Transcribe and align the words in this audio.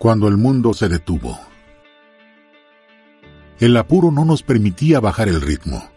Cuando 0.00 0.28
el 0.28 0.38
mundo 0.38 0.72
se 0.72 0.88
detuvo. 0.88 1.38
El 3.58 3.76
apuro 3.76 4.10
no 4.10 4.24
nos 4.24 4.42
permitía 4.42 4.98
bajar 4.98 5.28
el 5.28 5.42
ritmo. 5.42 5.90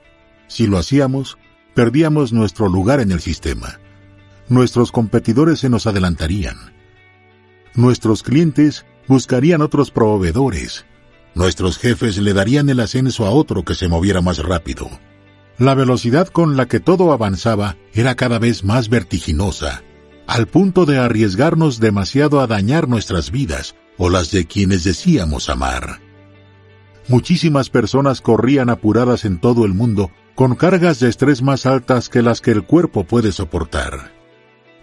Si 0.48 0.68
lo 0.68 0.78
hacíamos, 0.78 1.38
perdíamos 1.74 2.34
nuestro 2.34 2.68
lugar 2.68 3.00
en 3.00 3.14
el 3.14 3.22
sistema. 3.22 3.80
Nuestros 4.50 4.92
competidores 4.92 5.62
se 5.62 5.70
nos 5.70 5.88
adelantarían. 5.88 6.58
Nuestros 7.76 8.24
clientes 8.24 8.86
buscarían 9.08 9.62
otros 9.62 9.90
proveedores. 9.90 10.84
Nuestros 11.34 11.78
jefes 11.78 12.18
le 12.18 12.34
darían 12.34 12.68
el 12.68 12.82
ascenso 12.82 13.26
a 13.26 13.30
otro 13.30 13.64
que 13.64 13.74
se 13.74 13.88
moviera 13.88 14.20
más 14.20 14.40
rápido. 14.40 14.90
La 15.58 15.76
velocidad 15.76 16.28
con 16.28 16.58
la 16.58 16.68
que 16.68 16.82
todo 16.82 17.14
avanzaba 17.14 17.78
era 17.94 18.16
cada 18.16 18.38
vez 18.38 18.66
más 18.66 18.90
vertiginosa, 18.90 19.82
al 20.28 20.48
punto 20.48 20.86
de 20.86 20.98
arriesgarnos 20.98 21.80
demasiado 21.80 22.42
a 22.42 22.48
dañar 22.48 22.90
nuestras 22.90 23.32
vidas 23.32 23.76
o 23.98 24.10
las 24.10 24.32
de 24.32 24.46
quienes 24.46 24.84
decíamos 24.84 25.50
amar. 25.50 26.02
Muchísimas 27.08 27.70
personas 27.70 28.22
corrían 28.22 28.70
apuradas 28.70 29.26
en 29.26 29.40
todo 29.40 29.66
el 29.66 29.74
mundo 29.74 30.12
con 30.36 30.56
cargas 30.56 31.00
de 31.00 31.10
estrés 31.10 31.42
más 31.42 31.66
altas 31.66 32.10
que 32.10 32.22
las 32.22 32.42
que 32.42 32.52
el 32.52 32.64
cuerpo 32.64 33.04
puede 33.04 33.32
soportar. 33.32 34.12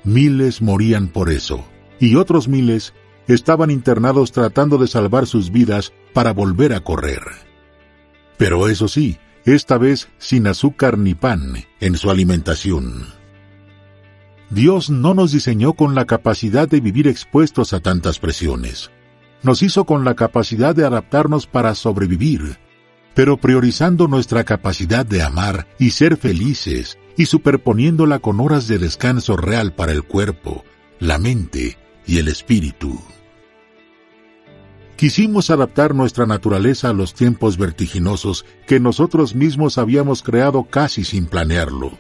Miles 0.05 0.63
morían 0.63 1.09
por 1.09 1.31
eso, 1.31 1.65
y 1.99 2.15
otros 2.15 2.49
miles 2.49 2.95
estaban 3.27 3.71
internados 3.71 4.33
tratando 4.33 4.79
de 4.79 4.87
salvar 4.87 5.27
sus 5.27 5.51
vidas 5.51 5.93
para 6.13 6.33
volver 6.33 6.73
a 6.73 6.81
correr. 6.81 7.23
Pero 8.37 8.69
eso 8.69 8.89
sí, 8.89 9.19
esta 9.45 9.79
vez 9.79 10.09
sin 10.19 10.47
azúcar 10.47 10.99
ni 10.99 11.15
pan 11.15 11.65
en 11.81 11.97
su 11.97 12.11
alimentación. 12.11 13.07
Dios 14.51 14.91
no 14.91 15.15
nos 15.15 15.33
diseñó 15.33 15.75
con 15.75 15.95
la 15.95 16.07
capacidad 16.07 16.69
de 16.69 16.81
vivir 16.81 17.07
expuestos 17.07 17.73
a 17.73 17.81
tantas 17.81 18.19
presiones. 18.19 18.91
Nos 19.43 19.63
hizo 19.63 19.85
con 19.85 20.05
la 20.05 20.15
capacidad 20.15 20.75
de 20.75 20.85
adaptarnos 20.85 21.47
para 21.47 21.75
sobrevivir, 21.75 22.59
pero 23.15 23.39
priorizando 23.39 24.07
nuestra 24.07 24.45
capacidad 24.45 25.07
de 25.07 25.23
amar 25.23 25.67
y 25.79 25.91
ser 25.91 26.17
felices 26.17 26.99
y 27.17 27.27
superponiéndola 27.27 28.19
con 28.19 28.41
horas 28.41 28.69
de 28.69 28.79
descanso 28.79 29.37
real 29.37 29.73
para 29.75 29.93
el 29.93 30.05
cuerpo, 30.05 30.65
la 30.99 31.19
mente 31.19 31.79
y 32.07 32.19
el 32.19 32.29
espíritu. 32.29 33.01
Quisimos 34.97 35.49
adaptar 35.49 35.95
nuestra 35.95 36.27
naturaleza 36.27 36.91
a 36.91 36.93
los 36.93 37.15
tiempos 37.15 37.57
vertiginosos 37.57 38.45
que 38.67 38.81
nosotros 38.81 39.35
mismos 39.35 39.79
habíamos 39.79 40.23
creado 40.23 40.65
casi 40.65 41.05
sin 41.05 41.25
planearlo. 41.25 41.93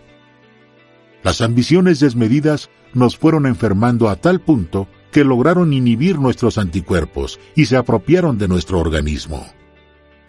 Las 1.23 1.41
ambiciones 1.41 2.01
desmedidas 2.01 2.69
nos 2.93 3.17
fueron 3.17 3.47
enfermando 3.47 4.11
a 4.11 4.17
tal 4.17 4.41
punto 4.41 4.87
que 5.11 5.25
lograron 5.25 5.73
inhibir 5.73 6.19
nuestros 6.19 6.59
anticuerpos 6.59 7.41
y 7.55 7.67
se 7.67 7.77
apropiaron 7.77 8.39
de 8.39 8.49
nuestro 8.49 8.79
organismo. 8.79 9.47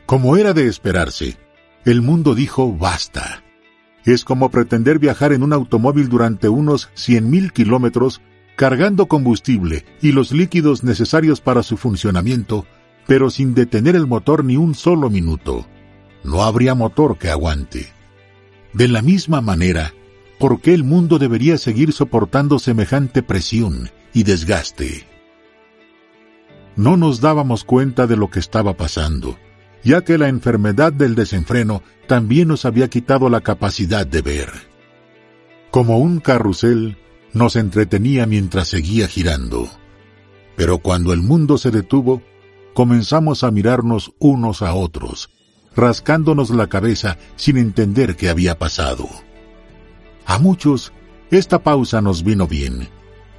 Como 0.05 0.37
era 0.37 0.53
de 0.53 0.67
esperarse, 0.67 1.37
el 1.85 2.01
mundo 2.01 2.35
dijo 2.35 2.75
basta. 2.75 3.43
Es 4.03 4.25
como 4.25 4.49
pretender 4.49 4.99
viajar 4.99 5.31
en 5.31 5.43
un 5.43 5.53
automóvil 5.53 6.09
durante 6.09 6.49
unos 6.49 6.89
100.000 6.95 7.51
kilómetros 7.51 8.21
cargando 8.55 9.07
combustible 9.07 9.85
y 10.01 10.11
los 10.11 10.31
líquidos 10.31 10.83
necesarios 10.83 11.39
para 11.39 11.63
su 11.63 11.77
funcionamiento, 11.77 12.65
pero 13.07 13.29
sin 13.29 13.53
detener 13.53 13.95
el 13.95 14.07
motor 14.07 14.43
ni 14.43 14.57
un 14.57 14.75
solo 14.75 15.09
minuto. 15.09 15.67
No 16.23 16.43
habría 16.43 16.75
motor 16.75 17.17
que 17.17 17.29
aguante. 17.29 17.87
De 18.73 18.87
la 18.87 19.01
misma 19.01 19.41
manera, 19.41 19.93
¿por 20.39 20.61
qué 20.61 20.73
el 20.73 20.83
mundo 20.83 21.19
debería 21.19 21.57
seguir 21.57 21.93
soportando 21.93 22.59
semejante 22.59 23.23
presión 23.23 23.89
y 24.13 24.23
desgaste? 24.23 25.07
No 26.75 26.97
nos 26.97 27.21
dábamos 27.21 27.63
cuenta 27.63 28.07
de 28.07 28.15
lo 28.15 28.29
que 28.29 28.39
estaba 28.39 28.75
pasando, 28.77 29.37
ya 29.83 30.01
que 30.03 30.17
la 30.17 30.29
enfermedad 30.29 30.93
del 30.93 31.15
desenfreno 31.15 31.83
también 32.07 32.47
nos 32.47 32.65
había 32.65 32.89
quitado 32.89 33.29
la 33.29 33.41
capacidad 33.41 34.05
de 34.05 34.21
ver. 34.21 34.49
Como 35.69 35.99
un 35.99 36.19
carrusel, 36.19 36.97
nos 37.33 37.55
entretenía 37.55 38.25
mientras 38.25 38.67
seguía 38.67 39.07
girando. 39.07 39.69
Pero 40.55 40.79
cuando 40.79 41.13
el 41.13 41.21
mundo 41.21 41.57
se 41.57 41.71
detuvo, 41.71 42.21
comenzamos 42.73 43.43
a 43.43 43.51
mirarnos 43.51 44.13
unos 44.19 44.61
a 44.61 44.73
otros, 44.73 45.29
rascándonos 45.75 46.49
la 46.49 46.67
cabeza 46.67 47.17
sin 47.35 47.57
entender 47.57 48.15
qué 48.15 48.29
había 48.29 48.57
pasado. 48.59 49.07
A 50.25 50.39
muchos, 50.39 50.93
esta 51.31 51.63
pausa 51.63 52.01
nos 52.01 52.23
vino 52.23 52.47
bien, 52.47 52.89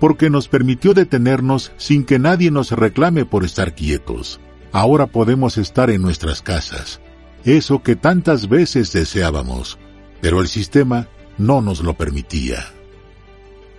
porque 0.02 0.28
nos 0.28 0.48
permitió 0.48 0.92
detenernos 0.92 1.70
sin 1.78 2.04
que 2.04 2.18
nadie 2.18 2.50
nos 2.50 2.72
reclame 2.72 3.24
por 3.24 3.44
estar 3.44 3.74
quietos. 3.74 4.38
Ahora 4.72 5.06
podemos 5.06 5.56
estar 5.56 5.88
en 5.88 6.02
nuestras 6.02 6.42
casas, 6.42 7.00
eso 7.44 7.82
que 7.82 7.96
tantas 7.96 8.50
veces 8.50 8.92
deseábamos, 8.92 9.78
pero 10.20 10.40
el 10.40 10.48
sistema 10.48 11.06
no 11.38 11.62
nos 11.62 11.80
lo 11.82 11.94
permitía 11.94 12.66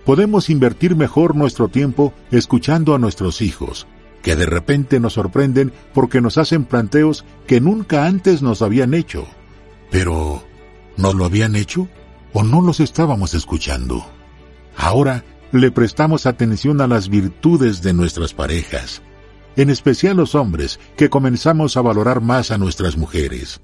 podemos 0.04 0.50
invertir 0.50 0.96
mejor 0.96 1.34
nuestro 1.34 1.68
tiempo 1.68 2.12
escuchando 2.30 2.94
a 2.94 2.98
nuestros 2.98 3.40
hijos, 3.40 3.86
que 4.22 4.36
de 4.36 4.46
repente 4.46 5.00
nos 5.00 5.14
sorprenden 5.14 5.72
porque 5.92 6.20
nos 6.20 6.38
hacen 6.38 6.64
planteos 6.64 7.24
que 7.46 7.60
nunca 7.60 8.06
antes 8.06 8.42
nos 8.42 8.62
habían 8.62 8.94
hecho. 8.94 9.26
Pero, 9.90 10.42
¿nos 10.96 11.14
lo 11.14 11.24
habían 11.24 11.56
hecho 11.56 11.88
o 12.32 12.42
no 12.42 12.60
los 12.60 12.80
estábamos 12.80 13.34
escuchando? 13.34 14.04
Ahora 14.76 15.24
le 15.54 15.70
prestamos 15.70 16.26
atención 16.26 16.80
a 16.80 16.88
las 16.88 17.08
virtudes 17.08 17.80
de 17.80 17.92
nuestras 17.92 18.34
parejas, 18.34 19.02
en 19.54 19.70
especial 19.70 20.16
los 20.16 20.34
hombres, 20.34 20.80
que 20.96 21.08
comenzamos 21.08 21.76
a 21.76 21.80
valorar 21.80 22.20
más 22.20 22.50
a 22.50 22.58
nuestras 22.58 22.96
mujeres. 22.96 23.60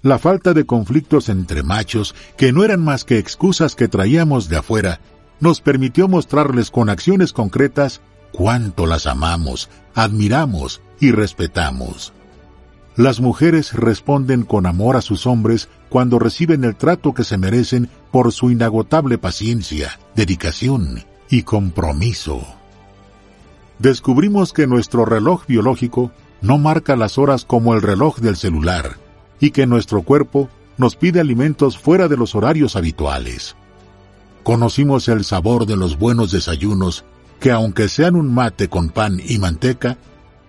La 0.00 0.18
falta 0.18 0.54
de 0.54 0.64
conflictos 0.64 1.28
entre 1.28 1.62
machos, 1.62 2.14
que 2.38 2.50
no 2.50 2.64
eran 2.64 2.82
más 2.82 3.04
que 3.04 3.18
excusas 3.18 3.76
que 3.76 3.88
traíamos 3.88 4.48
de 4.48 4.56
afuera, 4.56 5.00
nos 5.38 5.60
permitió 5.60 6.08
mostrarles 6.08 6.70
con 6.70 6.88
acciones 6.88 7.34
concretas 7.34 8.00
cuánto 8.32 8.86
las 8.86 9.06
amamos, 9.06 9.68
admiramos 9.94 10.80
y 10.98 11.10
respetamos. 11.10 12.14
Las 12.96 13.20
mujeres 13.20 13.74
responden 13.74 14.44
con 14.44 14.64
amor 14.64 14.96
a 14.96 15.02
sus 15.02 15.26
hombres 15.26 15.68
cuando 15.88 16.18
reciben 16.18 16.64
el 16.64 16.76
trato 16.76 17.14
que 17.14 17.24
se 17.24 17.38
merecen 17.38 17.88
por 18.10 18.32
su 18.32 18.50
inagotable 18.50 19.18
paciencia, 19.18 19.98
dedicación 20.14 21.04
y 21.30 21.42
compromiso. 21.42 22.44
Descubrimos 23.78 24.52
que 24.52 24.66
nuestro 24.66 25.04
reloj 25.04 25.46
biológico 25.46 26.10
no 26.40 26.58
marca 26.58 26.96
las 26.96 27.18
horas 27.18 27.44
como 27.44 27.74
el 27.74 27.82
reloj 27.82 28.18
del 28.18 28.36
celular 28.36 28.96
y 29.40 29.50
que 29.50 29.66
nuestro 29.66 30.02
cuerpo 30.02 30.48
nos 30.78 30.96
pide 30.96 31.20
alimentos 31.20 31.78
fuera 31.78 32.08
de 32.08 32.16
los 32.16 32.34
horarios 32.34 32.76
habituales. 32.76 33.56
Conocimos 34.42 35.08
el 35.08 35.24
sabor 35.24 35.66
de 35.66 35.76
los 35.76 35.98
buenos 35.98 36.30
desayunos 36.30 37.04
que 37.40 37.50
aunque 37.50 37.88
sean 37.88 38.16
un 38.16 38.32
mate 38.32 38.68
con 38.68 38.88
pan 38.90 39.20
y 39.24 39.38
manteca, 39.38 39.98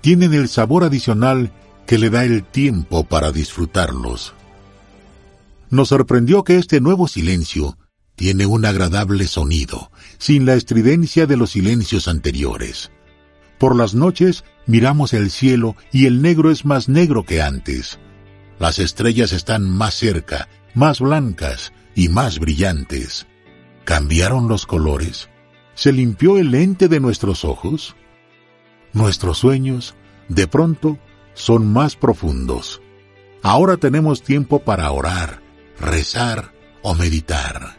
tienen 0.02 0.34
el 0.34 0.48
sabor 0.48 0.84
adicional 0.84 1.52
que 1.86 1.98
le 1.98 2.10
da 2.10 2.24
el 2.24 2.44
tiempo 2.44 3.04
para 3.04 3.32
disfrutarlos. 3.32 4.34
Nos 5.70 5.90
sorprendió 5.90 6.44
que 6.44 6.58
este 6.58 6.80
nuevo 6.80 7.08
silencio 7.08 7.78
tiene 8.16 8.46
un 8.46 8.66
agradable 8.66 9.28
sonido, 9.28 9.92
sin 10.18 10.46
la 10.46 10.56
estridencia 10.56 11.28
de 11.28 11.38
los 11.38 11.52
silencios 11.52 12.08
anteriores. 12.08 12.92
Por 13.60 13.76
las 13.76 13.94
noches 13.94 14.44
miramos 14.66 15.14
el 15.14 15.30
cielo 15.30 15.76
y 15.92 16.06
el 16.06 16.22
negro 16.22 16.52
es 16.52 16.66
más 16.66 16.90
negro 16.90 17.24
que 17.24 17.42
antes. 17.42 18.00
Las 18.60 18.80
estrellas 18.80 19.34
están 19.34 19.70
más 19.70 19.94
cerca, 19.94 20.48
más 20.74 21.00
blancas 21.00 21.74
y 21.96 22.10
más 22.10 22.40
brillantes. 22.40 23.28
¿Cambiaron 23.84 24.48
los 24.48 24.66
colores? 24.66 25.30
¿Se 25.76 25.92
limpió 25.92 26.38
el 26.38 26.52
lente 26.52 26.88
de 26.88 27.00
nuestros 27.00 27.46
ojos? 27.46 27.96
Nuestros 28.94 29.38
sueños, 29.38 29.96
de 30.28 30.48
pronto, 30.48 30.98
son 31.34 31.72
más 31.72 31.96
profundos. 31.96 32.82
Ahora 33.44 33.78
tenemos 33.78 34.24
tiempo 34.24 34.60
para 34.60 34.92
orar, 34.92 35.42
rezar 35.80 36.54
o 36.82 36.94
meditar. 36.94 37.78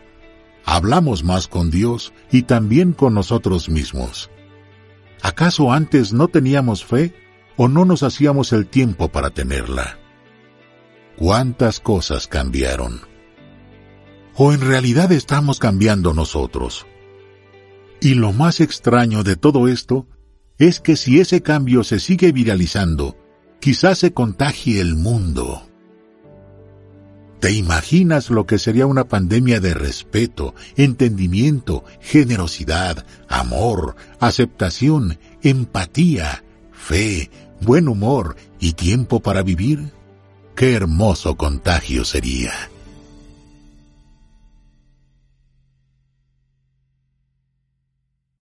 Hablamos 0.64 1.24
más 1.24 1.48
con 1.48 1.70
Dios 1.70 2.12
y 2.30 2.42
también 2.42 2.92
con 2.92 3.14
nosotros 3.14 3.68
mismos. 3.68 4.30
¿Acaso 5.22 5.72
antes 5.72 6.12
no 6.12 6.28
teníamos 6.28 6.84
fe 6.84 7.14
o 7.56 7.68
no 7.68 7.84
nos 7.84 8.02
hacíamos 8.02 8.52
el 8.52 8.66
tiempo 8.66 9.08
para 9.08 9.30
tenerla? 9.30 9.98
¿Cuántas 11.16 11.80
cosas 11.80 12.28
cambiaron? 12.28 13.00
¿O 14.36 14.52
en 14.52 14.60
realidad 14.60 15.10
estamos 15.10 15.58
cambiando 15.58 16.14
nosotros? 16.14 16.86
Y 18.00 18.14
lo 18.14 18.32
más 18.32 18.60
extraño 18.60 19.24
de 19.24 19.34
todo 19.34 19.66
esto 19.66 20.06
es 20.58 20.80
que 20.80 20.96
si 20.96 21.18
ese 21.18 21.42
cambio 21.42 21.82
se 21.82 21.98
sigue 21.98 22.30
viralizando, 22.30 23.16
quizás 23.60 23.98
se 23.98 24.12
contagie 24.12 24.80
el 24.80 24.94
mundo. 24.94 25.67
¿Te 27.40 27.52
imaginas 27.52 28.30
lo 28.30 28.46
que 28.46 28.58
sería 28.58 28.86
una 28.86 29.04
pandemia 29.04 29.60
de 29.60 29.72
respeto, 29.72 30.54
entendimiento, 30.76 31.84
generosidad, 32.00 33.06
amor, 33.28 33.94
aceptación, 34.18 35.18
empatía, 35.42 36.42
fe, 36.72 37.30
buen 37.60 37.88
humor 37.88 38.36
y 38.58 38.72
tiempo 38.72 39.20
para 39.20 39.42
vivir? 39.42 39.92
Qué 40.56 40.72
hermoso 40.72 41.36
contagio 41.36 42.04
sería. 42.04 42.52